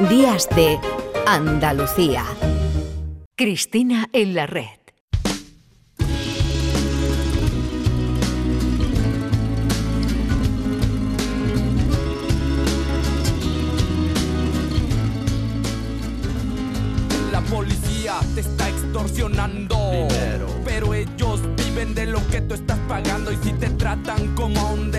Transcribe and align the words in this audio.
Días 0.00 0.46
de 0.54 0.78
Andalucía. 1.26 2.22
Cristina 3.34 4.10
en 4.12 4.34
la 4.34 4.46
red. 4.46 4.66
La 17.32 17.40
policía 17.40 18.16
te 18.34 18.42
está 18.42 18.68
extorsionando. 18.68 19.78
Pero 20.62 20.92
ellos 20.92 21.40
viven 21.56 21.94
de 21.94 22.04
lo 22.04 22.20
que 22.28 22.42
tú 22.42 22.52
estás 22.52 22.78
pagando. 22.86 23.32
Y 23.32 23.36
si 23.36 23.54
te 23.54 23.70
tratan 23.70 24.34
como 24.34 24.60
a 24.60 24.72
un 24.74 24.90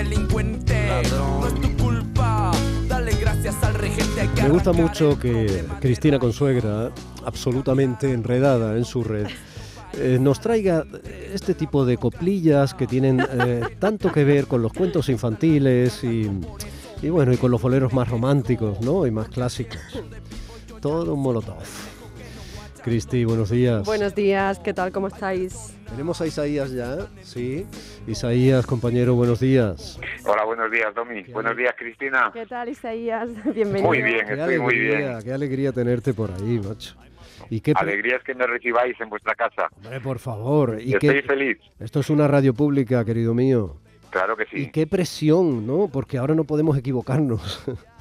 Me 4.48 4.54
gusta 4.54 4.72
mucho 4.72 5.20
que 5.20 5.66
Cristina 5.82 6.20
Consuegra, 6.20 6.90
absolutamente 7.26 8.14
enredada 8.14 8.78
en 8.78 8.86
su 8.86 9.04
red, 9.04 9.28
eh, 9.98 10.18
nos 10.22 10.40
traiga 10.40 10.86
este 11.34 11.54
tipo 11.54 11.86
de 11.86 11.98
coplillas 11.98 12.74
que 12.74 12.88
tienen 12.88 13.20
eh, 13.20 13.76
tanto 13.78 14.10
que 14.10 14.24
ver 14.24 14.48
con 14.48 14.62
los 14.62 14.72
cuentos 14.72 15.10
infantiles 15.10 16.02
y, 16.06 16.32
y 17.02 17.10
bueno, 17.10 17.34
y 17.34 17.36
con 17.38 17.52
los 17.52 17.62
boleros 17.62 17.92
más 17.92 18.08
románticos, 18.08 18.80
¿no? 18.80 19.06
Y 19.06 19.12
más 19.12 19.28
clásicos. 19.28 19.82
Todo 20.80 21.14
un 21.14 21.20
molotov. 21.20 21.58
Cristi, 22.86 23.26
buenos 23.26 23.50
días. 23.50 23.86
Buenos 23.86 24.16
días, 24.16 24.60
¿qué 24.60 24.74
tal? 24.74 24.94
¿Cómo 24.94 25.10
estáis? 25.10 25.77
Tenemos 25.90 26.22
a 26.22 26.28
Isaías 26.28 26.72
ya, 26.72 27.08
sí. 27.22 27.66
Isaías, 28.06 28.66
compañero, 28.68 29.16
buenos 29.16 29.40
días. 29.40 30.00
Hola, 30.26 30.44
buenos 30.44 30.70
días, 30.72 30.94
Domi. 30.94 31.24
Buenos 31.24 31.58
días, 31.58 31.74
Cristina. 31.78 32.30
¿Qué 32.34 32.46
tal, 32.46 32.70
Isaías? 32.70 33.30
Bienvenido. 33.56 33.88
Muy 33.88 34.02
bien, 34.02 34.26
Qué 34.28 34.34
estoy 34.34 34.60
muy 34.60 34.74
alegría, 34.76 34.98
bien. 35.10 35.20
qué 35.24 35.34
alegría 35.34 35.72
tenerte 35.72 36.14
por 36.14 36.32
ahí, 36.32 36.60
macho. 36.60 36.96
Y 37.50 37.62
qué, 37.62 37.72
Alegría 37.76 38.18
es 38.18 38.24
que 38.24 38.36
me 38.36 38.46
recibáis 38.46 39.00
en 39.00 39.10
vuestra 39.10 39.34
casa. 39.34 39.70
hombre, 39.78 40.02
por 40.02 40.20
favor. 40.20 40.78
Y 40.82 40.94
Estoy 40.94 41.10
qué, 41.10 41.22
feliz. 41.24 41.58
esto 41.80 42.02
es 42.02 42.10
una 42.10 42.28
radio 42.28 42.54
pública, 42.54 43.06
querido 43.06 43.34
mío. 43.34 43.78
Claro 44.10 44.36
que 44.36 44.44
Y 44.54 44.66
sí. 44.66 44.72
qué 44.72 44.86
presión, 44.88 45.66
¿no? 45.66 45.88
Porque 45.92 46.18
ahora 46.18 46.36
no 46.36 46.44
podemos 46.44 46.78
equivocarnos. 46.78 47.64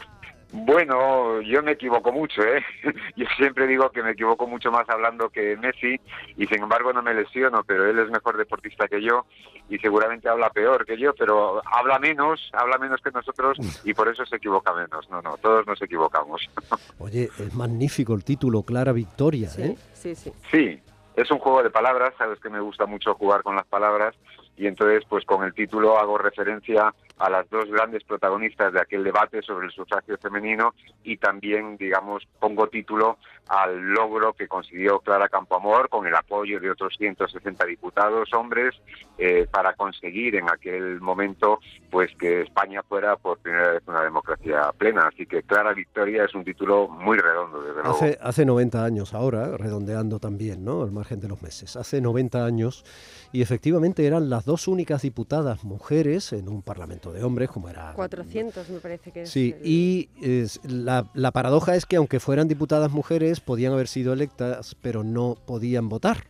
Bueno, 0.64 1.42
yo 1.42 1.62
me 1.62 1.72
equivoco 1.72 2.10
mucho, 2.12 2.40
¿eh? 2.42 2.64
Yo 3.16 3.26
siempre 3.36 3.66
digo 3.66 3.90
que 3.90 4.02
me 4.02 4.12
equivoco 4.12 4.46
mucho 4.46 4.70
más 4.70 4.88
hablando 4.88 5.28
que 5.28 5.56
Messi 5.56 6.00
y 6.36 6.46
sin 6.46 6.62
embargo 6.62 6.92
no 6.94 7.02
me 7.02 7.12
lesiono, 7.12 7.62
pero 7.64 7.84
él 7.88 7.98
es 7.98 8.10
mejor 8.10 8.38
deportista 8.38 8.88
que 8.88 9.02
yo 9.02 9.26
y 9.68 9.78
seguramente 9.78 10.28
habla 10.28 10.48
peor 10.50 10.86
que 10.86 10.96
yo, 10.96 11.14
pero 11.14 11.60
habla 11.66 11.98
menos, 11.98 12.50
habla 12.52 12.78
menos 12.78 13.00
que 13.02 13.10
nosotros 13.10 13.58
y 13.84 13.92
por 13.92 14.08
eso 14.08 14.24
se 14.24 14.36
equivoca 14.36 14.72
menos. 14.72 15.08
No, 15.10 15.20
no, 15.20 15.36
todos 15.36 15.66
nos 15.66 15.80
equivocamos. 15.82 16.48
Oye, 16.98 17.24
es 17.38 17.54
magnífico 17.54 18.14
el 18.14 18.24
título, 18.24 18.62
Clara 18.62 18.92
Victoria, 18.92 19.48
¿eh? 19.58 19.76
Sí, 19.92 20.14
sí, 20.14 20.14
sí. 20.14 20.32
Sí, 20.50 20.80
es 21.16 21.30
un 21.30 21.38
juego 21.38 21.62
de 21.62 21.70
palabras, 21.70 22.14
sabes 22.16 22.40
que 22.40 22.48
me 22.48 22.60
gusta 22.60 22.86
mucho 22.86 23.14
jugar 23.14 23.42
con 23.42 23.56
las 23.56 23.66
palabras 23.66 24.14
y 24.56 24.66
entonces 24.66 25.04
pues 25.08 25.24
con 25.26 25.44
el 25.44 25.52
título 25.52 25.98
hago 25.98 26.16
referencia 26.16 26.94
a 27.18 27.30
las 27.30 27.48
dos 27.48 27.70
grandes 27.70 28.04
protagonistas 28.04 28.72
de 28.72 28.80
aquel 28.80 29.02
debate 29.04 29.42
sobre 29.42 29.66
el 29.66 29.72
sufragio 29.72 30.18
femenino 30.18 30.74
y 31.02 31.16
también, 31.16 31.76
digamos, 31.76 32.26
pongo 32.38 32.68
título 32.68 33.18
al 33.48 33.80
logro 33.92 34.32
que 34.32 34.48
consiguió 34.48 34.98
Clara 35.00 35.28
Campoamor 35.28 35.88
con 35.88 36.06
el 36.06 36.14
apoyo 36.14 36.58
de 36.60 36.70
otros 36.70 36.94
160 36.98 37.64
diputados 37.64 38.32
hombres 38.34 38.74
eh, 39.18 39.46
para 39.50 39.74
conseguir 39.74 40.34
en 40.34 40.50
aquel 40.50 41.00
momento 41.00 41.60
pues 41.90 42.10
que 42.18 42.42
España 42.42 42.82
fuera 42.82 43.16
por 43.16 43.38
primera 43.38 43.72
vez 43.72 43.82
una 43.86 44.02
democracia 44.02 44.72
plena. 44.76 45.08
Así 45.08 45.26
que 45.26 45.42
Clara 45.42 45.72
Victoria 45.72 46.24
es 46.24 46.34
un 46.34 46.44
título 46.44 46.88
muy 46.88 47.16
redondo, 47.16 47.62
desde 47.62 47.82
luego. 47.82 47.90
Hace, 47.90 48.18
hace 48.20 48.44
90 48.44 48.84
años 48.84 49.14
ahora, 49.14 49.56
redondeando 49.56 50.18
también, 50.18 50.64
¿no? 50.64 50.82
Al 50.82 50.90
margen 50.90 51.20
de 51.20 51.28
los 51.28 51.40
meses. 51.40 51.76
Hace 51.76 52.00
90 52.00 52.44
años 52.44 52.84
y 53.32 53.42
efectivamente 53.42 54.06
eran 54.06 54.28
las 54.28 54.44
dos 54.44 54.68
únicas 54.68 55.02
diputadas 55.02 55.64
mujeres 55.64 56.32
en 56.32 56.48
un 56.48 56.62
parlamento 56.62 57.05
de 57.12 57.22
hombres, 57.24 57.48
como 57.50 57.68
era... 57.68 57.92
400 57.94 58.68
me 58.70 58.80
parece 58.80 59.10
que 59.12 59.22
es. 59.22 59.30
Sí, 59.30 59.54
el- 59.60 59.66
y 59.66 60.08
es- 60.20 60.60
la, 60.64 61.10
la 61.14 61.30
paradoja 61.32 61.74
es 61.76 61.86
que 61.86 61.96
aunque 61.96 62.20
fueran 62.20 62.48
diputadas 62.48 62.90
mujeres, 62.90 63.40
podían 63.40 63.72
haber 63.72 63.88
sido 63.88 64.12
electas, 64.12 64.76
pero 64.82 65.04
no 65.04 65.36
podían 65.46 65.88
votar. 65.88 66.24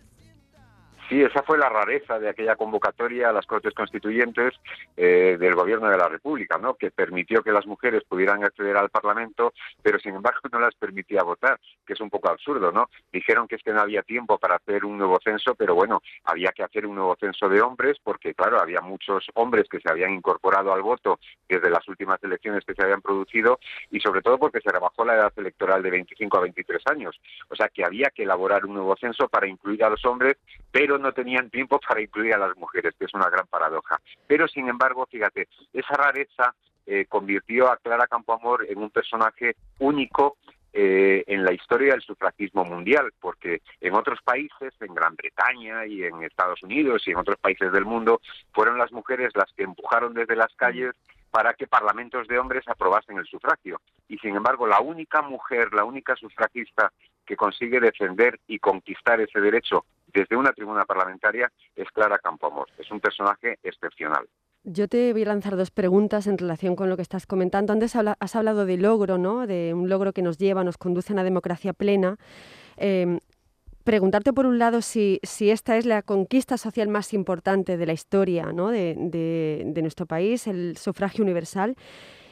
Sí, 1.08 1.22
esa 1.22 1.44
fue 1.44 1.56
la 1.56 1.68
rareza 1.68 2.18
de 2.18 2.28
aquella 2.28 2.56
convocatoria 2.56 3.28
a 3.28 3.32
las 3.32 3.46
Cortes 3.46 3.72
Constituyentes 3.74 4.54
eh, 4.96 5.36
del 5.38 5.54
Gobierno 5.54 5.88
de 5.88 5.96
la 5.96 6.08
República, 6.08 6.58
¿no? 6.58 6.74
que 6.74 6.90
permitió 6.90 7.44
que 7.44 7.52
las 7.52 7.64
mujeres 7.64 8.02
pudieran 8.08 8.42
acceder 8.42 8.76
al 8.76 8.90
Parlamento, 8.90 9.52
pero 9.82 10.00
sin 10.00 10.16
embargo 10.16 10.40
no 10.52 10.58
las 10.58 10.74
permitía 10.74 11.22
votar, 11.22 11.60
que 11.86 11.92
es 11.92 12.00
un 12.00 12.10
poco 12.10 12.28
absurdo. 12.28 12.72
¿no? 12.72 12.90
Dijeron 13.12 13.46
que 13.46 13.54
es 13.54 13.62
que 13.62 13.72
no 13.72 13.82
había 13.82 14.02
tiempo 14.02 14.36
para 14.38 14.56
hacer 14.56 14.84
un 14.84 14.98
nuevo 14.98 15.20
censo, 15.22 15.54
pero 15.54 15.76
bueno, 15.76 16.02
había 16.24 16.50
que 16.50 16.64
hacer 16.64 16.84
un 16.86 16.96
nuevo 16.96 17.16
censo 17.20 17.48
de 17.48 17.60
hombres, 17.60 17.98
porque 18.02 18.34
claro, 18.34 18.60
había 18.60 18.80
muchos 18.80 19.26
hombres 19.34 19.68
que 19.68 19.78
se 19.78 19.88
habían 19.88 20.12
incorporado 20.12 20.72
al 20.72 20.82
voto 20.82 21.20
desde 21.48 21.70
las 21.70 21.86
últimas 21.86 22.20
elecciones 22.24 22.64
que 22.64 22.74
se 22.74 22.82
habían 22.82 23.00
producido, 23.00 23.60
y 23.92 24.00
sobre 24.00 24.22
todo 24.22 24.38
porque 24.38 24.60
se 24.60 24.72
rebajó 24.72 25.04
la 25.04 25.14
edad 25.14 25.32
electoral 25.36 25.84
de 25.84 25.90
25 25.90 26.36
a 26.36 26.40
23 26.40 26.82
años. 26.86 27.20
O 27.48 27.54
sea 27.54 27.68
que 27.68 27.84
había 27.84 28.10
que 28.10 28.24
elaborar 28.24 28.66
un 28.66 28.74
nuevo 28.74 28.96
censo 28.96 29.28
para 29.28 29.46
incluir 29.46 29.84
a 29.84 29.90
los 29.90 30.04
hombres, 30.04 30.36
pero 30.76 30.98
no 30.98 31.10
tenían 31.12 31.48
tiempo 31.48 31.80
para 31.80 32.02
incluir 32.02 32.34
a 32.34 32.38
las 32.38 32.54
mujeres, 32.58 32.94
que 32.98 33.06
es 33.06 33.14
una 33.14 33.30
gran 33.30 33.46
paradoja. 33.46 33.98
Pero, 34.26 34.46
sin 34.46 34.68
embargo, 34.68 35.06
fíjate, 35.10 35.48
esa 35.72 35.94
rareza 35.94 36.54
eh, 36.84 37.06
convirtió 37.08 37.72
a 37.72 37.78
Clara 37.78 38.06
Campoamor 38.06 38.66
en 38.68 38.76
un 38.76 38.90
personaje 38.90 39.56
único 39.78 40.36
eh, 40.74 41.24
en 41.28 41.44
la 41.46 41.54
historia 41.54 41.92
del 41.92 42.02
sufragismo 42.02 42.66
mundial, 42.66 43.10
porque 43.18 43.62
en 43.80 43.94
otros 43.94 44.20
países, 44.22 44.74
en 44.80 44.94
Gran 44.94 45.16
Bretaña 45.16 45.86
y 45.86 46.04
en 46.04 46.22
Estados 46.22 46.62
Unidos 46.62 47.04
y 47.06 47.12
en 47.12 47.16
otros 47.16 47.38
países 47.38 47.72
del 47.72 47.86
mundo, 47.86 48.20
fueron 48.52 48.76
las 48.76 48.92
mujeres 48.92 49.30
las 49.34 49.50
que 49.54 49.62
empujaron 49.62 50.12
desde 50.12 50.36
las 50.36 50.54
calles 50.56 50.92
para 51.30 51.54
que 51.54 51.66
parlamentos 51.66 52.28
de 52.28 52.38
hombres 52.38 52.68
aprobasen 52.68 53.16
el 53.16 53.24
sufragio. 53.24 53.80
Y 54.08 54.18
sin 54.18 54.36
embargo, 54.36 54.66
la 54.66 54.80
única 54.80 55.22
mujer, 55.22 55.72
la 55.72 55.84
única 55.84 56.16
sufragista 56.16 56.92
que 57.24 57.34
consigue 57.34 57.80
defender 57.80 58.38
y 58.46 58.58
conquistar 58.58 59.22
ese 59.22 59.40
derecho 59.40 59.86
desde 60.16 60.36
una 60.36 60.52
tribuna 60.52 60.84
parlamentaria 60.84 61.50
es 61.74 61.88
Clara 61.92 62.18
Campoamor. 62.18 62.68
Es 62.78 62.90
un 62.90 63.00
personaje 63.00 63.58
excepcional. 63.62 64.26
Yo 64.64 64.88
te 64.88 65.12
voy 65.12 65.22
a 65.22 65.26
lanzar 65.26 65.56
dos 65.56 65.70
preguntas 65.70 66.26
en 66.26 66.38
relación 66.38 66.74
con 66.74 66.88
lo 66.88 66.96
que 66.96 67.02
estás 67.02 67.26
comentando. 67.26 67.72
Antes 67.72 67.94
has 67.96 68.36
hablado 68.36 68.66
de 68.66 68.76
logro, 68.78 69.16
¿no? 69.18 69.46
De 69.46 69.72
un 69.74 69.88
logro 69.88 70.12
que 70.12 70.22
nos 70.22 70.38
lleva, 70.38 70.64
nos 70.64 70.76
conduce 70.78 71.12
a 71.12 71.14
una 71.14 71.22
democracia 71.24 71.72
plena. 71.72 72.16
Eh, 72.76 73.20
preguntarte 73.84 74.32
por 74.32 74.46
un 74.46 74.58
lado 74.58 74.82
si, 74.82 75.20
si 75.22 75.50
esta 75.50 75.76
es 75.76 75.86
la 75.86 76.02
conquista 76.02 76.56
social 76.58 76.88
más 76.88 77.14
importante 77.14 77.76
de 77.76 77.86
la 77.86 77.92
historia 77.92 78.52
¿no? 78.52 78.70
de, 78.70 78.96
de- 78.98 79.62
de 79.66 79.82
nuestro 79.82 80.06
país, 80.06 80.48
el 80.48 80.76
sufragio 80.76 81.22
universal. 81.22 81.76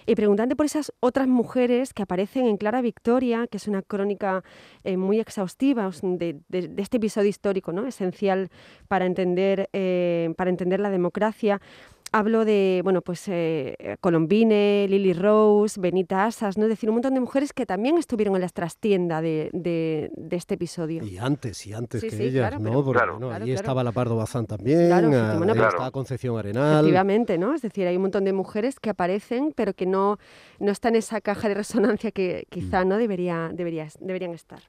Y 0.06 0.14
preguntarte 0.14 0.54
por 0.56 0.66
esas 0.66 0.92
otras 1.00 1.26
mujeres 1.28 1.94
que 1.94 2.02
aparecen 2.02 2.46
en 2.46 2.56
Clara 2.56 2.82
Victoria, 2.82 3.46
que 3.46 3.56
es 3.56 3.68
una 3.68 3.82
crónica 3.82 4.44
eh, 4.84 4.96
muy 4.96 5.18
exhaustiva 5.20 5.90
de, 6.02 6.40
de- 6.48 6.68
de 6.68 6.82
este 6.82 6.98
episodio 6.98 7.28
histórico, 7.28 7.72
¿no? 7.72 7.86
esencial 7.86 8.50
para 8.88 9.06
entender, 9.06 9.68
eh, 9.72 10.32
para 10.36 10.50
entender 10.50 10.80
la 10.80 10.90
democracia. 10.90 11.60
Hablo 12.16 12.44
de, 12.44 12.80
bueno, 12.84 13.02
pues 13.02 13.24
eh, 13.26 13.96
Colombine, 14.00 14.86
Lily 14.88 15.14
Rose, 15.14 15.80
Benita 15.80 16.26
Asas, 16.26 16.56
¿no? 16.56 16.62
Es 16.66 16.68
decir, 16.70 16.88
un 16.88 16.94
montón 16.94 17.14
de 17.14 17.18
mujeres 17.18 17.52
que 17.52 17.66
también 17.66 17.98
estuvieron 17.98 18.36
en 18.36 18.42
la 18.42 18.48
trastienda 18.50 19.20
de, 19.20 19.50
de- 19.52 20.12
este 20.30 20.54
episodio. 20.54 21.02
Y 21.04 21.18
antes, 21.18 21.66
y 21.66 21.72
antes 21.72 22.02
Sí, 22.02 22.08
que 22.10 22.16
sí, 22.16 22.22
ellas, 22.22 22.42
claro, 22.50 22.58
¿no? 22.60 22.70
pero- 22.70 22.84
Porque 22.84 22.98
Claro. 22.98 23.12
bueno, 23.14 23.26
Claro, 23.30 23.42
allí 23.44 23.52
claro. 23.52 23.64
estaba 23.64 23.82
la 23.82 23.90
Pardo 23.90 24.14
Bazán 24.14 24.46
también, 24.46 24.86
Claro, 24.86 25.10
ah, 25.12 25.32
ahí 25.32 25.38
pero- 25.40 25.68
estaba 25.68 25.90
Concepción 25.90 26.38
Arenal. 26.38 26.74
Efectivamente, 26.84 27.36
¿no? 27.36 27.52
Es 27.52 27.62
decir, 27.62 27.84
hay 27.88 27.96
un 27.96 28.02
montón 28.02 28.22
de 28.24 28.32
mujeres 28.32 28.78
que 28.78 28.90
aparecen, 28.90 29.52
pero 29.56 29.74
que 29.74 29.86
no, 29.86 30.18
no 30.60 30.70
están 30.70 30.94
en 30.94 31.00
esa 31.00 31.20
caja 31.20 31.48
de 31.48 31.54
resonancia 31.54 32.12
que 32.12 32.46
quizá 32.48 32.84
no 32.84 32.96
debería, 32.96 33.50
debería, 33.52 33.88
deberían 33.98 34.34
estar. 34.34 34.60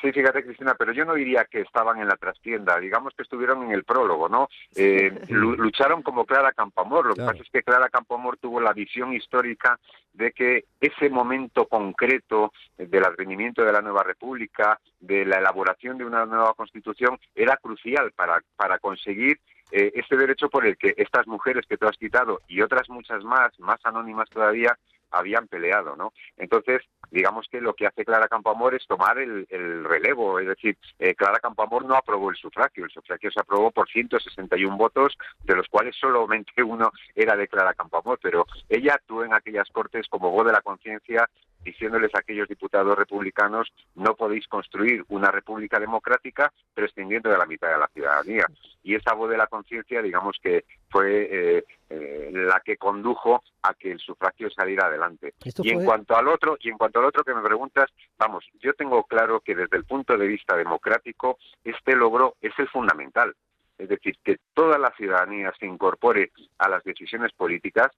Sí, 0.00 0.12
fíjate, 0.12 0.44
Cristina, 0.44 0.74
pero 0.78 0.92
yo 0.92 1.04
no 1.04 1.14
diría 1.14 1.44
que 1.46 1.60
estaban 1.62 1.98
en 1.98 2.06
la 2.06 2.16
trastienda, 2.16 2.78
digamos 2.78 3.14
que 3.16 3.22
estuvieron 3.24 3.64
en 3.64 3.72
el 3.72 3.82
prólogo, 3.82 4.28
¿no? 4.28 4.48
Eh, 4.76 5.10
lu- 5.28 5.56
lucharon 5.56 6.02
como 6.02 6.24
Clara 6.24 6.52
Campoamor, 6.52 7.06
lo 7.06 7.14
Claro. 7.14 7.32
que 7.32 7.38
pasa 7.38 7.42
es 7.44 7.50
que 7.50 7.62
Clara 7.64 7.88
Campoamor 7.88 8.36
tuvo 8.36 8.60
la 8.60 8.72
visión 8.72 9.12
histórica 9.12 9.78
de 10.12 10.30
que 10.30 10.66
ese 10.80 11.10
momento 11.10 11.66
concreto 11.66 12.52
del 12.76 13.04
advenimiento 13.04 13.64
de 13.64 13.72
la 13.72 13.82
nueva 13.82 14.04
república, 14.04 14.78
de 15.00 15.24
la 15.24 15.38
elaboración 15.38 15.98
de 15.98 16.04
una 16.04 16.24
nueva 16.26 16.54
constitución, 16.54 17.18
era 17.34 17.56
crucial 17.56 18.12
para, 18.12 18.40
para 18.56 18.78
conseguir 18.78 19.40
eh, 19.72 19.90
este 19.96 20.16
derecho 20.16 20.48
por 20.48 20.64
el 20.64 20.76
que 20.76 20.94
estas 20.96 21.26
mujeres 21.26 21.66
que 21.66 21.76
tú 21.76 21.86
has 21.88 21.98
citado 21.98 22.40
y 22.46 22.60
otras 22.62 22.88
muchas 22.88 23.24
más, 23.24 23.50
más 23.58 23.80
anónimas 23.84 24.30
todavía, 24.30 24.78
habían 25.10 25.48
peleado, 25.48 25.96
¿no? 25.96 26.12
Entonces, 26.36 26.82
digamos 27.10 27.46
que 27.50 27.60
lo 27.60 27.74
que 27.74 27.86
hace 27.86 28.04
Clara 28.04 28.28
Campoamor 28.28 28.74
es 28.74 28.86
tomar 28.86 29.18
el, 29.18 29.46
el 29.50 29.84
relevo, 29.84 30.38
es 30.38 30.46
decir, 30.46 30.76
eh, 30.98 31.14
Clara 31.14 31.40
Campoamor 31.40 31.84
no 31.84 31.94
aprobó 31.94 32.30
el 32.30 32.36
sufragio, 32.36 32.84
el 32.84 32.90
sufragio 32.90 33.30
se 33.30 33.40
aprobó 33.40 33.70
por 33.70 33.88
161 33.88 34.76
votos, 34.76 35.16
de 35.44 35.56
los 35.56 35.66
cuales 35.68 35.96
solamente 35.96 36.62
uno 36.62 36.92
era 37.14 37.36
de 37.36 37.48
Clara 37.48 37.74
Campoamor, 37.74 38.18
pero 38.22 38.46
ella 38.68 38.94
actuó 38.94 39.24
en 39.24 39.34
aquellas 39.34 39.68
cortes 39.70 40.06
como 40.08 40.30
voz 40.30 40.46
de 40.46 40.52
la 40.52 40.60
conciencia 40.60 41.28
diciéndoles 41.64 42.14
a 42.14 42.20
aquellos 42.20 42.48
diputados 42.48 42.96
republicanos 42.96 43.68
no 43.94 44.14
podéis 44.14 44.46
construir 44.48 45.04
una 45.08 45.30
república 45.30 45.78
democrática 45.78 46.52
prescindiendo 46.74 47.30
de 47.30 47.38
la 47.38 47.46
mitad 47.46 47.70
de 47.70 47.78
la 47.78 47.88
ciudadanía. 47.88 48.46
Y 48.82 48.94
esa 48.94 49.14
voz 49.14 49.30
de 49.30 49.36
la 49.36 49.46
conciencia, 49.46 50.00
digamos 50.02 50.36
que 50.42 50.64
fue 50.90 51.28
eh, 51.30 51.64
eh, 51.90 52.30
la 52.32 52.60
que 52.64 52.76
condujo 52.76 53.42
a 53.62 53.74
que 53.74 53.92
el 53.92 53.98
sufragio 53.98 54.50
saliera 54.50 54.86
adelante. 54.86 55.34
Y 55.62 55.70
en 55.70 55.84
cuanto 55.84 56.16
al 56.16 56.28
otro, 56.28 56.56
y 56.60 56.70
en 56.70 56.78
cuanto 56.78 57.00
al 57.00 57.06
otro 57.06 57.24
que 57.24 57.34
me 57.34 57.42
preguntas, 57.42 57.90
vamos, 58.18 58.44
yo 58.60 58.72
tengo 58.74 59.04
claro 59.04 59.40
que 59.40 59.54
desde 59.54 59.76
el 59.76 59.84
punto 59.84 60.16
de 60.16 60.26
vista 60.26 60.56
democrático 60.56 61.38
este 61.64 61.94
logro 61.94 62.36
es 62.40 62.52
el 62.58 62.68
fundamental 62.68 63.34
es 63.78 63.88
decir, 63.88 64.16
que 64.24 64.38
toda 64.54 64.76
la 64.76 64.92
ciudadanía 64.96 65.52
se 65.58 65.66
incorpore 65.66 66.32
a 66.58 66.68
las 66.68 66.82
decisiones 66.82 67.32
políticas, 67.32 67.88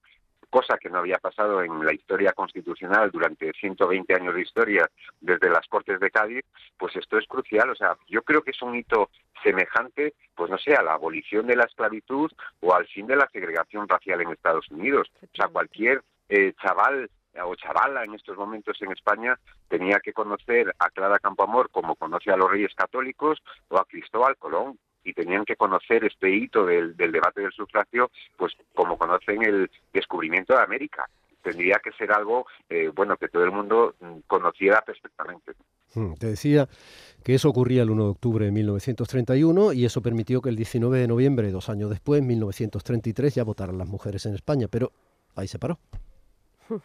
cosa 0.51 0.77
que 0.79 0.91
no 0.91 0.99
había 0.99 1.19
pasado 1.19 1.63
en 1.63 1.85
la 1.85 1.95
historia 1.95 2.33
constitucional 2.33 3.11
durante 3.11 3.53
120 3.53 4.15
años 4.15 4.35
de 4.35 4.43
historia 4.43 4.91
desde 5.21 5.49
las 5.49 5.67
Cortes 5.69 6.01
de 6.01 6.11
Cádiz, 6.11 6.45
pues 6.77 6.95
esto 6.97 7.17
es 7.17 7.27
crucial. 7.27 7.71
O 7.71 7.75
sea, 7.75 7.97
yo 8.09 8.23
creo 8.23 8.43
que 8.43 8.51
es 8.51 8.61
un 8.61 8.75
hito 8.75 9.11
semejante, 9.43 10.15
pues 10.35 10.51
no 10.51 10.59
sé, 10.59 10.75
a 10.75 10.83
la 10.83 10.95
abolición 10.95 11.47
de 11.47 11.57
la 11.57 11.65
esclavitud 11.65 12.31
o 12.61 12.75
al 12.75 12.87
fin 12.89 13.07
de 13.07 13.17
la 13.17 13.29
segregación 13.33 13.89
racial 13.89 14.21
en 14.21 14.33
Estados 14.33 14.71
Unidos. 14.71 15.11
O 15.23 15.37
sea, 15.37 15.49
cualquier 15.49 16.03
eh, 16.29 16.53
chaval 16.61 17.11
o 17.45 17.55
chavala 17.55 18.03
en 18.05 18.15
estos 18.15 18.37
momentos 18.37 18.77
en 18.83 18.91
España 18.93 19.39
tenía 19.69 20.01
que 20.01 20.13
conocer 20.13 20.75
a 20.79 20.91
Clara 20.91 21.21
Campoamor 21.21 21.71
como 21.71 21.95
conoce 21.95 22.33
a 22.33 22.37
los 22.37 22.51
reyes 22.51 22.75
católicos 22.75 23.41
o 23.69 23.79
a 23.79 23.85
Cristóbal 23.85 24.37
Colón 24.37 24.79
y 25.05 25.13
tenían 25.13 25.45
que 25.45 25.57
conocer 25.57 26.05
este 26.05 26.31
hito 26.31 26.67
del, 26.67 26.97
debate 26.97 27.41
del 27.41 27.53
sufragio, 27.53 28.11
pues 28.37 28.53
como 28.75 28.99
conocen 28.99 29.43
el 29.43 29.71
descubrimiento 29.93 30.55
de 30.55 30.63
América. 30.63 31.09
Tendría 31.43 31.81
que 31.83 31.93
ser 31.93 32.13
algo, 32.13 32.47
eh, 32.69 32.91
bueno, 32.95 33.17
que 33.17 33.29
todo 33.29 33.45
el 33.45 33.51
mundo 33.51 33.95
mm, 34.01 34.19
conociera 34.27 34.83
perfectamente. 34.83 35.53
Hmm, 35.95 36.15
te 36.15 36.27
decía 36.27 36.69
que 37.25 37.35
eso 37.35 37.49
ocurría 37.49 37.83
el 37.83 37.91
1 37.91 38.05
de 38.05 38.11
octubre 38.11 38.45
de 38.45 38.53
1931 38.53 39.73
y 39.73 39.85
eso 39.85 40.03
permitió 40.03 40.43
que 40.43 40.51
el 40.51 40.57
19 40.57 40.99
de 40.99 41.09
noviembre, 41.09 41.51
dos 41.51 41.69
años 41.71 41.89
después, 41.91 42.23
1933, 42.23 43.35
ya 43.35 43.45
votaran 43.45 43.79
las 43.79 43.89
mujeres 43.89 44.27
en 44.27 44.35
España, 44.35 44.69
pero 44.71 44.93
ahí 45.35 45.49
se 45.49 45.59
paró. 45.59 45.79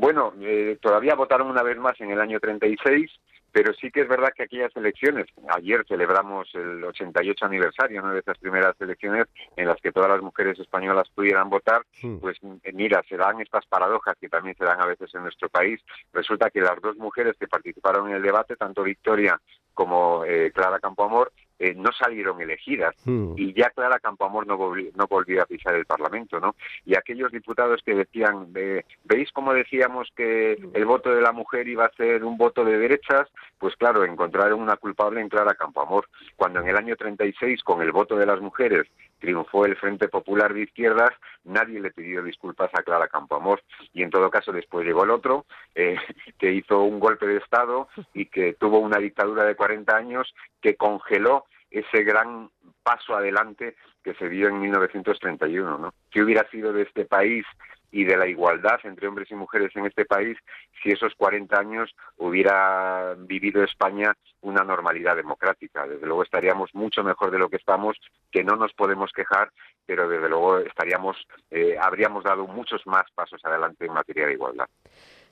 Bueno, 0.00 0.32
eh, 0.40 0.78
todavía 0.80 1.16
votaron 1.16 1.50
una 1.50 1.64
vez 1.64 1.76
más 1.76 2.00
en 2.00 2.12
el 2.12 2.20
año 2.20 2.38
36 2.38 3.10
pero 3.58 3.74
sí 3.74 3.90
que 3.90 4.02
es 4.02 4.08
verdad 4.08 4.32
que 4.36 4.44
aquellas 4.44 4.70
elecciones, 4.76 5.26
ayer 5.48 5.84
celebramos 5.88 6.48
el 6.54 6.84
88 6.84 7.44
aniversario 7.44 8.02
de 8.04 8.20
esas 8.20 8.38
primeras 8.38 8.80
elecciones 8.80 9.26
en 9.56 9.66
las 9.66 9.80
que 9.80 9.90
todas 9.90 10.08
las 10.08 10.22
mujeres 10.22 10.56
españolas 10.60 11.08
pudieran 11.12 11.50
votar, 11.50 11.82
pues 12.20 12.38
eh, 12.62 12.72
mira, 12.72 13.02
se 13.08 13.16
dan 13.16 13.40
estas 13.40 13.66
paradojas 13.66 14.14
que 14.20 14.28
también 14.28 14.56
se 14.56 14.64
dan 14.64 14.80
a 14.80 14.86
veces 14.86 15.12
en 15.12 15.22
nuestro 15.22 15.48
país. 15.48 15.80
Resulta 16.12 16.50
que 16.50 16.60
las 16.60 16.80
dos 16.80 16.96
mujeres 16.98 17.36
que 17.36 17.48
participaron 17.48 18.08
en 18.08 18.14
el 18.14 18.22
debate, 18.22 18.54
tanto 18.54 18.84
Victoria 18.84 19.40
como 19.74 20.24
eh, 20.24 20.52
Clara 20.54 20.78
Campoamor, 20.78 21.32
eh, 21.58 21.74
no 21.74 21.90
salieron 21.92 22.40
elegidas 22.40 22.94
hmm. 23.04 23.34
y 23.36 23.52
ya 23.52 23.70
Clara 23.70 23.98
Campoamor 23.98 24.46
no 24.46 24.56
volvió, 24.56 24.90
no 24.94 25.06
volvió 25.06 25.42
a 25.42 25.46
pisar 25.46 25.74
el 25.74 25.86
Parlamento, 25.86 26.40
¿no? 26.40 26.54
Y 26.84 26.96
aquellos 26.96 27.32
diputados 27.32 27.82
que 27.84 27.94
decían, 27.94 28.52
¿veis 28.52 29.32
cómo 29.32 29.52
decíamos 29.52 30.08
que 30.14 30.58
el 30.72 30.84
voto 30.84 31.10
de 31.10 31.20
la 31.20 31.32
mujer 31.32 31.68
iba 31.68 31.84
a 31.84 31.92
ser 31.92 32.24
un 32.24 32.36
voto 32.36 32.64
de 32.64 32.78
derechas? 32.78 33.28
Pues 33.58 33.74
claro, 33.76 34.04
encontraron 34.04 34.60
una 34.60 34.76
culpable 34.76 35.20
en 35.20 35.28
Clara 35.28 35.54
Campoamor. 35.54 36.08
Cuando 36.36 36.60
en 36.60 36.68
el 36.68 36.76
año 36.76 36.96
36, 36.96 37.62
con 37.62 37.82
el 37.82 37.92
voto 37.92 38.16
de 38.16 38.26
las 38.26 38.40
mujeres, 38.40 38.86
triunfó 39.18 39.66
el 39.66 39.76
Frente 39.76 40.08
Popular 40.08 40.54
de 40.54 40.62
Izquierdas, 40.62 41.10
nadie 41.44 41.80
le 41.80 41.90
pidió 41.90 42.22
disculpas 42.22 42.70
a 42.74 42.82
Clara 42.82 43.08
Campoamor. 43.08 43.62
Y 43.92 44.02
en 44.02 44.10
todo 44.10 44.30
caso, 44.30 44.52
después 44.52 44.86
llegó 44.86 45.04
el 45.04 45.10
otro, 45.10 45.46
eh, 45.74 45.96
que 46.38 46.52
hizo 46.52 46.82
un 46.82 47.00
golpe 47.00 47.26
de 47.26 47.38
Estado 47.38 47.88
y 48.14 48.26
que 48.26 48.54
tuvo 48.54 48.78
una 48.78 48.98
dictadura 48.98 49.44
de 49.44 49.56
40 49.56 49.96
años 49.96 50.34
que 50.60 50.76
congeló 50.76 51.46
ese 51.70 52.02
gran 52.02 52.50
paso 52.82 53.14
adelante 53.14 53.76
que 54.02 54.14
se 54.14 54.28
dio 54.28 54.48
en 54.48 54.60
1931, 54.60 55.78
¿no? 55.78 55.94
¿Qué 56.10 56.22
hubiera 56.22 56.48
sido 56.50 56.72
de 56.72 56.82
este 56.82 57.04
país 57.04 57.44
y 57.90 58.04
de 58.04 58.16
la 58.16 58.26
igualdad 58.26 58.80
entre 58.84 59.08
hombres 59.08 59.30
y 59.30 59.34
mujeres 59.34 59.74
en 59.74 59.86
este 59.86 60.04
país 60.04 60.36
si 60.82 60.90
esos 60.90 61.14
40 61.14 61.58
años 61.58 61.94
hubiera 62.16 63.14
vivido 63.18 63.62
España 63.64 64.14
una 64.40 64.62
normalidad 64.62 65.16
democrática. 65.16 65.86
Desde 65.86 66.06
luego 66.06 66.22
estaríamos 66.22 66.74
mucho 66.74 67.02
mejor 67.02 67.30
de 67.30 67.38
lo 67.38 67.48
que 67.48 67.56
estamos, 67.56 67.96
que 68.30 68.44
no 68.44 68.56
nos 68.56 68.72
podemos 68.74 69.10
quejar, 69.12 69.50
pero 69.86 70.08
desde 70.08 70.28
luego 70.28 70.58
estaríamos, 70.58 71.16
eh, 71.50 71.76
habríamos 71.80 72.24
dado 72.24 72.46
muchos 72.46 72.86
más 72.86 73.10
pasos 73.14 73.40
adelante 73.44 73.86
en 73.86 73.92
materia 73.92 74.26
de 74.26 74.34
igualdad. 74.34 74.68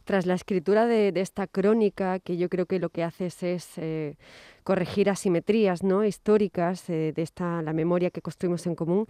Tras 0.06 0.24
la 0.24 0.34
escritura 0.34 0.86
de, 0.86 1.12
esta 1.16 1.48
crónica, 1.48 2.20
que 2.20 2.36
yo 2.36 2.48
creo 2.48 2.66
que 2.66 2.78
lo 2.78 2.90
que 2.90 3.02
haces 3.02 3.42
es 3.42 3.76
eh, 3.76 4.14
corregir 4.62 5.10
asimetrías 5.10 5.82
¿no? 5.82 6.04
históricas 6.04 6.88
eh, 6.88 7.12
de 7.12 7.22
esta 7.22 7.60
la 7.60 7.72
memoria 7.72 8.10
que 8.10 8.22
construimos 8.22 8.68
en 8.68 8.76
común, 8.76 9.08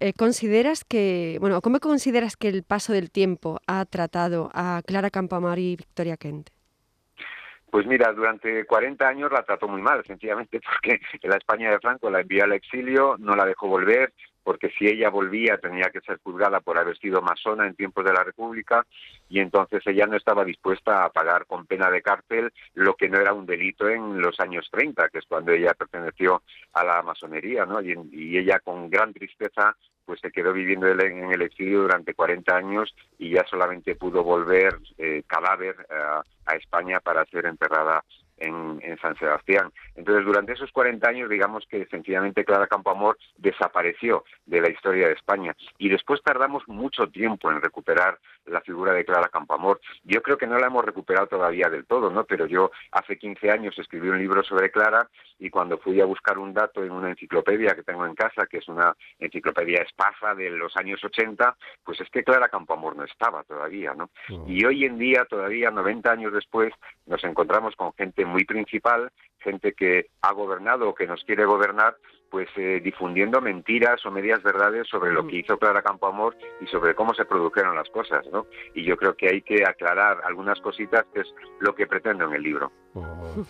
eh, 0.00 0.14
¿consideras 0.14 0.84
que, 0.84 1.36
bueno, 1.38 1.60
cómo 1.60 1.80
consideras 1.80 2.38
que 2.38 2.48
el 2.48 2.62
paso 2.62 2.94
del 2.94 3.10
tiempo 3.10 3.60
ha 3.66 3.84
tratado 3.84 4.50
a 4.54 4.80
Clara 4.86 5.10
Campoamor 5.10 5.58
y 5.58 5.76
Victoria 5.76 6.16
Kent? 6.16 6.48
Pues 7.70 7.86
mira, 7.86 8.10
durante 8.14 8.64
40 8.64 9.06
años 9.06 9.30
la 9.30 9.42
trató 9.42 9.68
muy 9.68 9.82
mal, 9.82 10.02
sencillamente 10.06 10.60
porque 10.64 10.98
la 11.24 11.36
España 11.36 11.70
de 11.70 11.78
Franco 11.78 12.08
la 12.08 12.22
envió 12.22 12.44
al 12.44 12.52
exilio, 12.52 13.16
no 13.18 13.36
la 13.36 13.44
dejó 13.44 13.68
volver, 13.68 14.14
porque 14.48 14.70
si 14.78 14.86
ella 14.86 15.10
volvía 15.10 15.58
tenía 15.58 15.90
que 15.90 16.00
ser 16.00 16.20
juzgada 16.22 16.60
por 16.60 16.78
haber 16.78 16.96
sido 16.96 17.20
masona 17.20 17.66
en 17.66 17.74
tiempos 17.74 18.02
de 18.02 18.14
la 18.14 18.24
República 18.24 18.86
y 19.28 19.40
entonces 19.40 19.86
ella 19.86 20.06
no 20.06 20.16
estaba 20.16 20.42
dispuesta 20.42 21.04
a 21.04 21.10
pagar 21.10 21.44
con 21.44 21.66
pena 21.66 21.90
de 21.90 22.00
cárcel 22.00 22.50
lo 22.72 22.94
que 22.94 23.10
no 23.10 23.20
era 23.20 23.34
un 23.34 23.44
delito 23.44 23.90
en 23.90 24.18
los 24.22 24.40
años 24.40 24.66
30, 24.72 25.10
que 25.10 25.18
es 25.18 25.26
cuando 25.28 25.52
ella 25.52 25.74
perteneció 25.74 26.40
a 26.72 26.82
la 26.82 27.02
masonería, 27.02 27.66
¿no? 27.66 27.82
Y, 27.82 28.38
ella 28.38 28.58
con 28.60 28.88
gran 28.88 29.12
tristeza 29.12 29.76
pues 30.06 30.18
se 30.20 30.32
quedó 30.32 30.54
viviendo 30.54 30.88
en 30.88 31.30
el 31.30 31.42
exilio 31.42 31.82
durante 31.82 32.14
40 32.14 32.56
años 32.56 32.94
y 33.18 33.32
ya 33.32 33.44
solamente 33.50 33.96
pudo 33.96 34.24
volver 34.24 34.78
eh, 34.96 35.24
cadáver 35.26 35.76
eh, 35.90 36.22
a 36.46 36.56
España 36.56 37.00
para 37.00 37.26
ser 37.26 37.44
enterrada 37.44 38.02
en, 38.40 38.78
San 39.00 39.16
Sebastián. 39.16 39.70
Entonces, 39.94 40.24
durante 40.24 40.52
esos 40.52 40.72
40 40.72 41.08
años, 41.08 41.30
digamos 41.30 41.64
que 41.68 41.86
sencillamente 41.86 42.44
Clara 42.44 42.66
Campoamor 42.66 43.18
desapareció 43.36 44.24
de 44.46 44.60
la 44.60 44.70
historia 44.70 45.08
de 45.08 45.14
España. 45.14 45.54
Y 45.78 45.88
después 45.88 46.20
tardamos 46.22 46.66
mucho 46.66 47.06
tiempo 47.08 47.50
en 47.50 47.60
recuperar 47.60 48.18
la 48.50 48.60
figura 48.60 48.92
de 48.92 49.04
Clara 49.04 49.28
Campoamor. 49.28 49.80
Yo 50.04 50.22
creo 50.22 50.36
que 50.36 50.46
no 50.46 50.58
la 50.58 50.66
hemos 50.66 50.84
recuperado 50.84 51.26
todavía 51.26 51.68
del 51.68 51.86
todo, 51.86 52.10
¿no? 52.10 52.24
Pero 52.24 52.46
yo 52.46 52.70
hace 52.92 53.18
15 53.18 53.50
años 53.50 53.78
escribí 53.78 54.08
un 54.08 54.18
libro 54.18 54.42
sobre 54.42 54.70
Clara 54.70 55.08
y 55.38 55.50
cuando 55.50 55.78
fui 55.78 56.00
a 56.00 56.04
buscar 56.04 56.38
un 56.38 56.52
dato 56.52 56.82
en 56.82 56.92
una 56.92 57.10
enciclopedia 57.10 57.74
que 57.74 57.82
tengo 57.82 58.06
en 58.06 58.14
casa, 58.14 58.46
que 58.46 58.58
es 58.58 58.68
una 58.68 58.94
enciclopedia 59.18 59.82
espaza 59.82 60.34
de 60.34 60.50
los 60.50 60.76
años 60.76 61.02
80, 61.02 61.56
pues 61.84 62.00
es 62.00 62.08
que 62.10 62.24
Clara 62.24 62.48
Campoamor 62.48 62.96
no 62.96 63.04
estaba 63.04 63.44
todavía, 63.44 63.94
¿no? 63.94 64.10
Y 64.46 64.64
hoy 64.64 64.84
en 64.84 64.98
día, 64.98 65.24
todavía 65.24 65.70
90 65.70 66.10
años 66.10 66.32
después, 66.32 66.72
nos 67.06 67.22
encontramos 67.24 67.76
con 67.76 67.92
gente 67.94 68.24
muy 68.24 68.44
principal, 68.44 69.10
gente 69.40 69.72
que 69.72 70.06
ha 70.22 70.32
gobernado 70.32 70.88
o 70.88 70.94
que 70.94 71.06
nos 71.06 71.24
quiere 71.24 71.44
gobernar, 71.44 71.96
pues 72.30 72.48
eh, 72.56 72.80
difundiendo 72.82 73.40
mentiras 73.40 74.04
o 74.04 74.10
medias 74.10 74.42
verdades 74.42 74.86
sobre 74.88 75.12
lo 75.12 75.26
que 75.26 75.36
hizo 75.36 75.58
Clara 75.58 75.82
Campoamor 75.82 76.36
y 76.60 76.66
sobre 76.66 76.94
cómo 76.94 77.14
se 77.14 77.24
produjeron 77.24 77.74
las 77.74 77.88
cosas, 77.90 78.26
¿no? 78.32 78.46
Y 78.74 78.84
yo 78.84 78.96
creo 78.96 79.16
que 79.16 79.28
hay 79.28 79.42
que 79.42 79.64
aclarar 79.64 80.18
algunas 80.24 80.60
cositas, 80.60 81.04
que 81.12 81.20
es 81.20 81.26
lo 81.60 81.74
que 81.74 81.86
pretendo 81.86 82.26
en 82.26 82.34
el 82.34 82.42
libro. 82.42 82.70
Oh. 82.94 83.44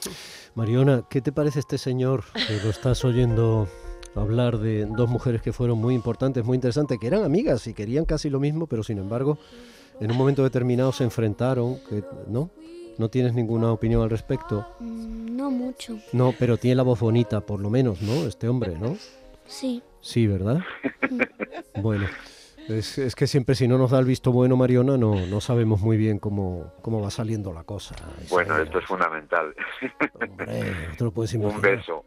Mariona, 0.55 1.03
¿qué 1.11 1.21
te 1.21 1.33
parece 1.33 1.61
este 1.61 1.79
señor 1.79 2.23
que 2.35 2.61
lo 2.63 2.71
estás 2.71 3.05
oyendo 3.05 3.69
hablar 4.15 4.59
de 4.59 4.87
dos 4.87 5.09
mujeres 5.09 5.43
que 5.43 5.53
fueron 5.53 5.79
muy 5.79 5.95
importantes, 5.95 6.45
muy 6.45 6.57
interesantes, 6.57 6.99
que 6.99 7.07
eran 7.07 7.25
amigas 7.25 7.67
y 7.67 7.75
querían 7.75 8.05
casi 8.05 8.31
lo 8.31 8.41
mismo, 8.41 8.67
pero 8.67 8.83
sin 8.83 8.99
embargo, 8.99 9.39
en 10.01 10.11
un 10.11 10.17
momento 10.17 10.43
determinado 10.43 10.93
se 10.93 11.05
enfrentaron, 11.05 11.77
¿no? 12.29 12.51
¿No 12.99 13.09
tienes 13.09 13.33
ninguna 13.33 13.71
opinión 13.71 14.03
al 14.03 14.11
respecto? 14.11 14.67
Mm, 14.81 15.18
no 15.51 15.57
mucho. 15.57 15.99
No, 16.13 16.35
pero 16.39 16.57
tiene 16.57 16.77
la 16.77 16.83
voz 16.83 17.01
bonita, 17.01 17.41
por 17.41 17.61
lo 17.61 17.71
menos, 17.71 18.03
¿no? 18.03 18.27
Este 18.27 18.49
hombre, 18.49 18.77
¿no? 18.79 18.97
Sí. 19.47 19.83
Sí, 20.01 20.27
¿verdad? 20.27 20.61
bueno, 21.81 22.07
es, 22.69 23.15
que 23.15 23.27
siempre 23.27 23.55
si 23.55 23.67
no 23.67 23.79
nos 23.79 23.91
da 23.91 23.99
el 23.99 24.05
visto 24.05 24.31
bueno, 24.31 24.57
Mariona, 24.57 24.97
no, 24.97 25.27
no 25.27 25.41
sabemos 25.41 25.81
muy 25.81 25.97
bien 25.97 26.19
cómo, 26.19 26.73
cómo 26.83 27.01
va 27.01 27.11
saliendo 27.11 27.53
la 27.53 27.65
cosa. 27.65 27.95
Bueno, 28.31 28.59
esto 28.59 28.79
es 28.79 28.85
fundamental. 28.85 29.55
Hombre, 30.21 30.89
lo 30.99 31.11
puedes 31.11 31.35
imaginar. 31.35 31.57
Un 31.57 31.63
beso, 31.63 32.05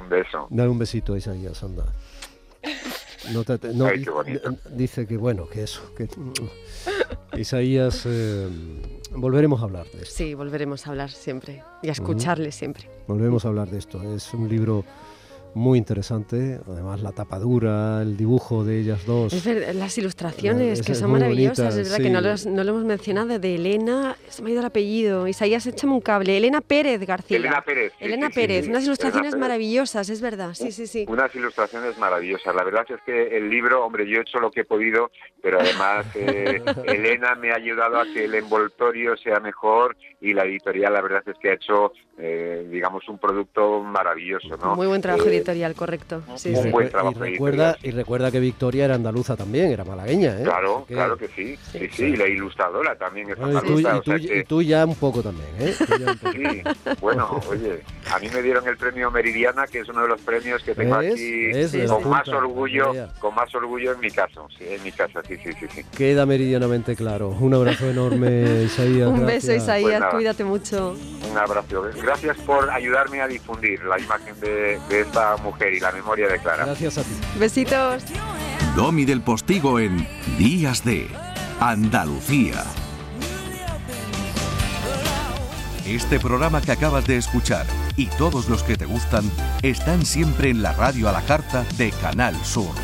un 0.00 0.08
beso. 0.08 0.46
Dale 0.50 0.68
un 0.68 0.78
besito 0.78 1.14
a 1.14 1.18
Isaías, 1.18 1.62
anda. 1.62 1.84
No 3.32 3.44
dice 4.70 5.06
que 5.06 5.16
bueno, 5.16 5.48
que 5.48 5.64
eso, 5.64 5.94
que 5.94 6.08
Isaías, 7.38 8.06
eh, 8.06 8.48
volveremos 9.12 9.60
a 9.60 9.64
hablar 9.64 9.86
de 9.90 10.02
esto. 10.02 10.14
Sí, 10.14 10.34
volveremos 10.34 10.86
a 10.86 10.90
hablar 10.90 11.10
siempre 11.10 11.62
y 11.82 11.88
a 11.88 11.92
escucharle 11.92 12.52
siempre. 12.52 12.90
Volveremos 13.06 13.44
a 13.44 13.48
hablar 13.48 13.70
de 13.70 13.78
esto. 13.78 14.02
Es 14.14 14.32
un 14.34 14.48
libro 14.48 14.84
muy 15.54 15.78
interesante. 15.78 16.60
Además, 16.66 17.02
la 17.02 17.12
tapadura, 17.12 18.02
el 18.02 18.16
dibujo 18.16 18.64
de 18.64 18.80
ellas 18.80 19.04
dos. 19.06 19.32
Es 19.32 19.44
verdad, 19.44 19.72
las 19.74 19.96
ilustraciones, 19.98 20.80
Es- 20.80 20.86
que 20.86 20.92
es 20.92 20.98
son 20.98 21.12
maravillosas. 21.12 21.58
bonita, 21.74 21.80
es 21.80 21.88
verdad 21.90 22.04
que 22.04 22.10
no, 22.10 22.20
los- 22.20 22.46
no 22.46 22.64
lo 22.64 22.70
hemos 22.70 22.84
mencionado. 22.84 23.38
De 23.38 23.54
Elena, 23.56 24.16
se 24.28 24.42
me 24.42 24.50
ha 24.50 24.52
ido 24.52 24.60
el 24.60 24.66
apellido. 24.66 25.26
Isaías, 25.26 25.66
échame 25.66 25.92
un 25.94 26.00
cable. 26.00 26.36
Elena 26.36 26.60
Pérez 26.60 27.04
García. 27.06 27.36
Elena 27.38 27.62
Pérez. 27.62 27.92
sí, 27.98 28.04
Elena 28.04 28.28
sí, 28.28 28.34
Pérez, 28.34 28.64
sí, 28.64 28.70
unas 28.70 28.78
Elena 28.82 28.84
ilustraciones 28.86 29.30
Pérez. 29.32 29.40
maravillosas, 29.40 30.08
es 30.10 30.20
verdad. 30.20 30.54
Sí, 30.54 30.72
sí, 30.72 30.86
sí. 30.86 31.04
Unas 31.08 31.34
ilustraciones 31.34 31.98
maravillosas. 31.98 32.54
La 32.54 32.64
verdad 32.64 32.84
es 32.88 33.00
que 33.04 33.36
el 33.36 33.50
libro, 33.50 33.84
hombre, 33.84 34.08
yo 34.08 34.18
he 34.18 34.22
hecho 34.22 34.38
lo 34.38 34.50
que 34.50 34.60
he 34.60 34.64
podido, 34.64 35.10
pero 35.42 35.60
además 35.60 36.06
eh, 36.14 36.60
Elena 36.84 37.34
me 37.34 37.50
ha 37.52 37.56
ayudado 37.56 37.98
a 38.00 38.04
que 38.04 38.24
el 38.24 38.34
envoltorio 38.34 39.16
sea 39.16 39.40
mejor 39.40 39.96
y 40.20 40.34
la 40.34 40.44
editorial, 40.44 40.92
la 40.92 41.00
verdad 41.00 41.22
es 41.26 41.36
que 41.40 41.50
ha 41.50 41.54
hecho, 41.54 41.92
eh, 42.18 42.66
digamos, 42.70 43.08
un 43.08 43.18
producto 43.18 43.80
maravilloso, 43.82 44.56
¿no? 44.56 44.74
Muy 44.74 44.86
buen 44.88 45.00
trabajo 45.00 45.28
Eh, 45.28 45.30
editorial, 45.38 45.74
correcto. 45.74 46.22
Sí, 46.36 46.50
y, 46.50 46.54
un 46.54 46.62
sí. 46.64 46.70
buen 46.70 46.90
trabajo 46.90 47.24
y 47.24 47.30
recuerda, 47.32 47.70
editorial. 47.70 47.78
y 47.82 47.90
recuerda 47.96 48.30
que 48.30 48.40
Victoria 48.40 48.84
era 48.84 48.94
andaluza 48.94 49.36
también, 49.36 49.70
era 49.72 49.84
malagueña, 49.84 50.38
¿eh? 50.40 50.44
Claro, 50.44 50.84
que- 50.86 50.94
claro 50.94 51.16
que 51.16 51.28
sí, 51.28 51.56
sí, 51.72 51.78
sí, 51.78 51.88
Sí. 51.92 52.04
y 52.04 52.16
la 52.16 52.26
ilustradora 52.26 52.96
también 52.96 53.30
es 53.30 53.36
Bueno, 53.38 53.58
y, 53.58 53.62
tú, 53.62 53.68
andaluza, 53.78 53.88
y 53.94 53.98
o 53.98 54.02
sea 54.02 54.16
tú- 54.18 54.26
que- 54.28 54.38
y 54.38 54.44
tú 54.44 54.62
ya 54.62 54.84
un 54.84 54.94
poco 54.96 55.22
también, 55.22 55.48
¿eh? 55.58 55.74
Tú 55.78 55.94
ya 55.98 56.10
un 56.12 56.18
poco. 56.18 56.32
Sí, 56.32 56.94
bueno, 57.00 57.40
oye, 57.50 57.80
a 58.12 58.18
mí 58.18 58.28
me 58.32 58.42
dieron 58.42 58.66
el 58.68 58.76
premio 58.76 59.10
Meridiana, 59.10 59.66
que 59.66 59.80
es 59.80 59.88
uno 59.88 60.02
de 60.02 60.08
los 60.08 60.20
premios 60.20 60.62
que 60.62 60.74
tengo 60.74 60.98
¿Ves? 60.98 61.14
aquí 61.14 61.86
con 61.86 62.02
sí. 62.02 62.08
más 62.08 62.28
orgullo, 62.28 62.92
con 63.20 63.34
más 63.34 63.54
orgullo 63.54 63.92
en 63.92 64.00
mi 64.00 64.10
caso, 64.10 64.48
sí, 64.56 64.64
en 64.68 64.82
mi 64.82 64.92
casa, 64.92 65.20
sí, 65.26 65.36
sí, 65.42 65.50
sí, 65.58 65.66
sí. 65.74 65.82
Queda 65.96 66.26
meridianamente 66.26 66.94
claro. 66.96 67.28
Un 67.28 67.54
abrazo 67.54 67.88
enorme, 67.90 68.62
Isaías. 68.64 69.08
Un 69.08 69.26
beso. 69.26 69.52
Isaías. 69.52 70.00
Pues 70.00 70.14
cuídate 70.14 70.44
mucho. 70.44 70.96
Un 71.30 71.36
abrazo. 71.38 71.82
Gracias 72.02 72.36
por 72.38 72.70
ayudarme 72.70 73.20
a 73.20 73.26
difundir 73.28 73.82
la 73.84 73.98
imagen 73.98 74.38
de, 74.40 74.78
de 74.88 75.00
esta 75.00 75.27
mujer 75.36 75.74
y 75.74 75.80
la 75.80 75.92
memoria 75.92 76.28
de 76.28 76.38
Clara. 76.38 76.64
Gracias 76.64 76.98
a 76.98 77.02
ti. 77.02 77.10
Besitos. 77.38 78.02
Domi 78.74 79.04
del 79.04 79.20
Postigo 79.20 79.78
en 79.78 80.06
Días 80.38 80.84
de 80.84 81.08
Andalucía. 81.60 82.64
Este 85.86 86.20
programa 86.20 86.60
que 86.60 86.72
acabas 86.72 87.06
de 87.06 87.16
escuchar 87.16 87.66
y 87.96 88.06
todos 88.06 88.48
los 88.48 88.62
que 88.62 88.76
te 88.76 88.84
gustan 88.84 89.24
están 89.62 90.04
siempre 90.04 90.50
en 90.50 90.62
la 90.62 90.72
radio 90.74 91.08
a 91.08 91.12
la 91.12 91.22
carta 91.22 91.64
de 91.78 91.90
Canal 91.92 92.36
Sur. 92.44 92.74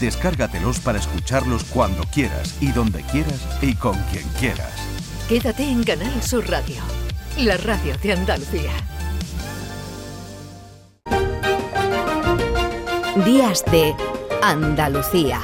Descárgatelos 0.00 0.80
para 0.80 0.98
escucharlos 0.98 1.64
cuando 1.64 2.02
quieras 2.04 2.56
y 2.60 2.72
donde 2.72 3.02
quieras 3.02 3.46
y 3.60 3.74
con 3.74 3.94
quien 4.10 4.26
quieras. 4.38 4.72
Quédate 5.28 5.62
en 5.62 5.84
Canal 5.84 6.22
Sur 6.22 6.48
Radio, 6.48 6.82
la 7.36 7.58
radio 7.58 7.94
de 7.98 8.12
Andalucía. 8.14 8.72
Días 13.16 13.64
de 13.72 13.92
Andalucía. 14.40 15.40